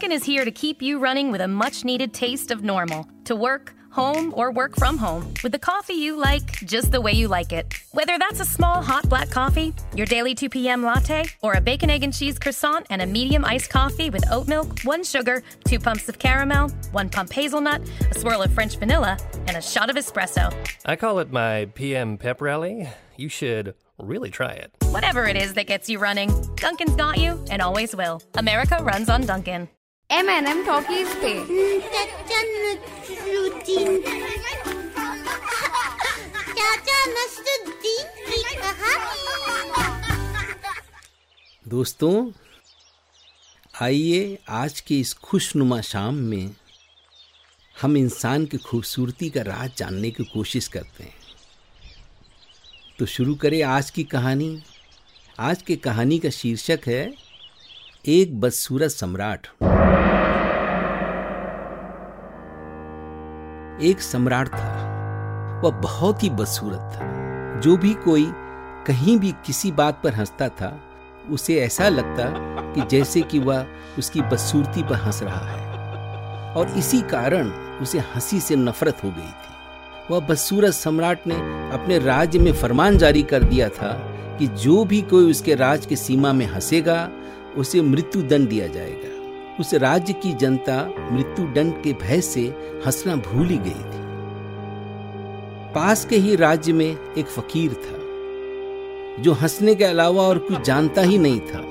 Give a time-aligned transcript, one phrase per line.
[0.00, 3.06] Dunkin' is here to keep you running with a much needed taste of normal.
[3.24, 7.12] To work, home, or work from home with the coffee you like just the way
[7.12, 7.74] you like it.
[7.92, 10.82] Whether that's a small hot black coffee, your daily 2 p.m.
[10.82, 14.48] latte, or a bacon, egg, and cheese croissant and a medium iced coffee with oat
[14.48, 19.18] milk, one sugar, two pumps of caramel, one pump hazelnut, a swirl of French vanilla,
[19.48, 20.50] and a shot of espresso.
[20.86, 22.88] I call it my PM pep rally.
[23.18, 24.72] You should really try it.
[24.84, 28.22] Whatever it is that gets you running, Dunkin's got you and always will.
[28.38, 29.26] America runs on
[30.10, 30.28] Dunkin'.
[30.28, 31.34] M&M talkies पे।
[41.68, 42.32] दोस्तों
[43.82, 46.50] आइए आज के इस खुशनुमा शाम में
[47.82, 51.14] हम इंसान की खूबसूरती का राज जानने की कोशिश करते हैं।
[52.98, 54.62] तो शुरू करें आज की कहानी।
[55.38, 57.14] आज की कहानी का शीर्षक है
[58.08, 59.46] एक बदसूरत सम्राट।
[63.82, 64.90] एक सम्राट था।
[65.64, 67.20] वह बहुत ही बदसूरत था।
[67.60, 68.32] जो भी कोई
[68.86, 70.80] कहीं भी किसी बात पर हंसता था,
[71.30, 72.24] उसे ऐसा लगता
[72.74, 73.66] कि जैसे कि वह
[73.98, 75.70] उसकी बदसूरती पर हंस रहा है।
[76.54, 77.50] और इसी कारण
[77.82, 79.50] उसे हँसी से नफरत हो गई थी।
[80.10, 81.34] वह बदसूरत सम्राट ने
[81.70, 83.92] अपने राज्य में फरमान जारी कर दिया था
[84.38, 87.10] कि जो भी कोई उसके राज के सीमा में हंसेगा,
[87.56, 89.19] उसे मृत्यु दंड दिया जाएगा।
[89.60, 90.76] उस राज्य की जनता
[91.12, 92.42] मृत्यु दंड के भय से
[92.86, 93.98] हंसना भूल ही गई थी।
[95.74, 97.98] पास के ही राज्य में एक फकीर था,
[99.22, 101.62] जो हंसने के अलावा और कुछ जानता ही नहीं था।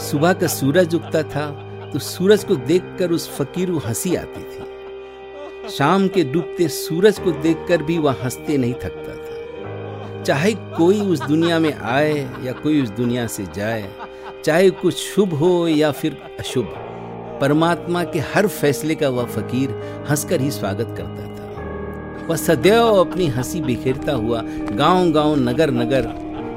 [0.00, 1.50] सुबह का सूरज उगता था
[1.92, 7.32] तो सूरज को देखकर उस फकीर को हँसी आती थी। शाम के डूबते सूरज को
[7.32, 12.82] देखकर भी वह हँसते नहीं थकता था। चाहे कोई उस दुनिया में आए या कोई
[12.82, 13.82] उस दुनिया से जाए
[14.44, 16.64] चाहे कुछ शुभ हो या फिर अशुभ,
[17.40, 19.70] परमात्मा के हर फैसले का वह फकीर
[20.10, 26.08] हंसकर ही स्वागत करता था। वह सदैव अपनी हँसी बिखेरता हुआ गाँव गाँव नगर नगर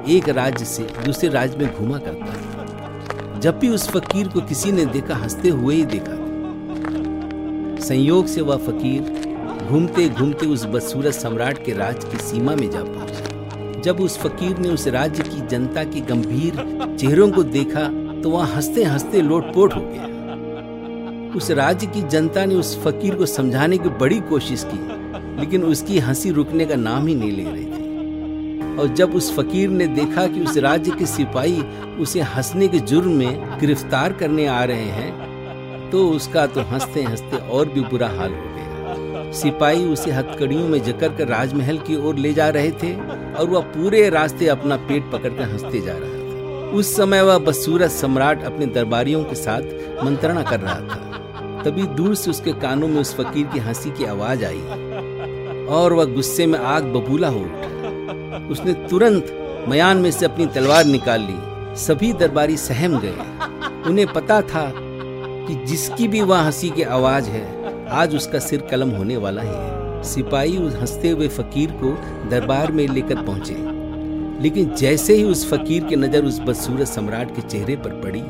[0.09, 4.71] एक राज्य से दूसरे राज्य में घूमा करता था। जब भी उस फकीर को किसी
[4.71, 6.23] ने देखा, हँसते हुए ही देखा।
[7.85, 9.01] संयोग से वह फकीर
[9.69, 13.04] घूमते घूमते उस बदसूरत सम्राट के राज की सीमा में जा पहुँचा।
[13.85, 16.55] जब उस फकीर ने उस राज्य की जनता के गंभीर
[16.99, 17.83] चेहरों को देखा
[18.21, 23.25] तो वह हँसते हँसते लोटपोट हो गया। उस राज्य की जनता ने उस फकीर को
[23.25, 24.79] समझाने की बड़ी कोशिश की,
[25.41, 29.69] लेकिन उसकी हँसी रुकने का नाम ही नहीं ले रही थी। और जब उस फकीर
[29.69, 31.61] ने देखा कि उस राज्य के सिपाही
[31.99, 37.47] उसे हंसने के जुर्म में गिरफ़्तार करने आ रहे हैं तो उसका तो हँसते हँसते
[37.49, 38.54] और भी बुरा हाल हो
[39.33, 42.95] सिपाही उसे हथकड़ियों में जकड़ कर राजमहल की ओर ले जा रहे थे
[43.33, 47.91] और वह पूरे रास्ते अपना पेट पकड़कर हँसते जा रहा था। उस समय वह बसूरत
[47.91, 49.61] सम्राट अपने दरबारियों के साथ
[50.03, 51.01] मंत्रणा कर रहा था।
[51.65, 54.61] तभी दूर से उसके कानों में उस फकीर की हँसी की आवाज़ आई
[55.65, 59.31] और वह गुस्से में आग बबूला हो उठा। उसने तुरंत
[59.67, 63.17] मयान में से अपनी तलवार निकाल ली। सभी दरबारी सहम गए।
[63.89, 67.54] उन्हें पता था कि जिसकी भी वह हँसी की आवाज़ है
[67.91, 71.89] आज उसका सिर कलम होने वाला है सिपाही उस हँसते हुए फकीर को
[72.29, 73.55] दरबार में लेकर पहुँचे।
[74.43, 78.21] लेकिन जैसे ही उस फकीर की नज़र उस बदसूरत सम्राट के चेहरे पर पड़ी,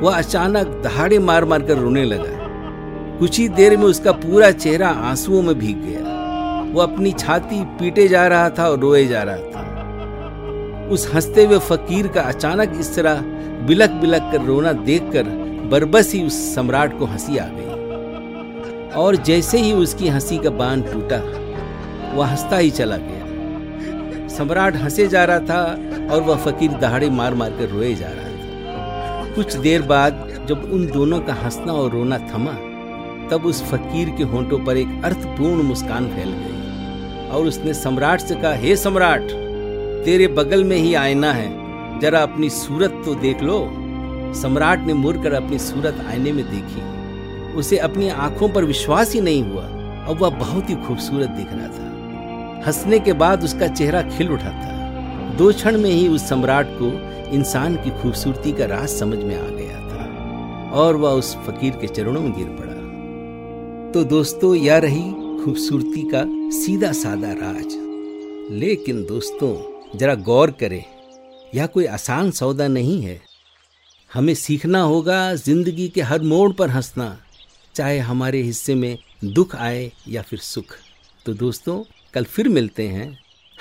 [0.00, 4.88] वह अचानक दहाड़े मार मार कर रोने लगा। कुछ ही देर में उसका पूरा चेहरा
[4.88, 9.36] आंसुओं में भीग गया। वो अपनी छाती पीटे जा रहा था और रोए जा रहा
[9.36, 13.22] था। उस हँसते हुए फकीर का अचानक इस तरह
[13.66, 15.24] बिलक बिलक कर रोना देखकर
[15.70, 17.69] बरबस ही उस सम्राट को हँसी आ गई।
[18.96, 21.16] और जैसे ही उसकी हँसी का बाँध टूटा,
[22.16, 23.20] वह हंसता ही चला गया।
[24.28, 25.62] सम्राट हंसे जा रहा था
[26.14, 30.70] और वह फकीर दहाड़े मार मार कर रोए जा रहा था। कुछ देर बाद जब
[30.72, 32.52] उन दोनों का हंसना और रोना थमा,
[33.28, 38.34] तब उस फकीर के होंठों पर एक अर्थपूर्ण मुस्कान फैल गई और उसने सम्राट से
[38.34, 39.22] कहा, हे सम्राट,
[40.04, 41.60] तेरे बगल में ही आईना है।
[42.00, 43.72] जरा अपनी सूरत तो देख लो।
[44.34, 46.99] सम्राट ने मुड़कर अपनी सूरत आईने में देखी।
[47.56, 49.62] उसे अपनी आँखों पर विश्वास ही नहीं हुआ
[50.08, 54.50] अब वह बहुत ही खूबसूरत दिख रहा था। हंसने के बाद उसका चेहरा खिल उठा
[54.50, 54.78] था।
[55.36, 56.90] दो क्षण में ही उस सम्राट को
[57.30, 61.86] इंसान की खूबसूरती का राज समझ में आ गया था और वह उस फकीर के
[61.86, 65.10] चरणों में गिर पड़ा। तो दोस्तों, यह रही
[65.44, 66.24] खूबसूरती का
[66.58, 67.76] सीधा सादा राज।
[68.52, 69.54] लेकिन दोस्तों,
[69.98, 70.84] जरा गौर करें,
[71.54, 73.20] यह कोई आसान सौदा नहीं है।
[74.14, 77.16] हमें सीखना होगा ज़िंदगी के हर मोड़ पर हंसना।
[77.80, 80.74] चाहे हमारे हिस्से में दुख आए या फिर सुख
[81.26, 81.76] तो दोस्तों
[82.14, 83.06] कल फिर मिलते हैं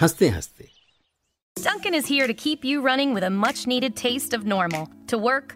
[0.02, 0.68] हँसते हँसते
[1.56, 4.84] Dunkin' is here to keep you running with a much needed taste of normal.
[5.08, 5.56] To work,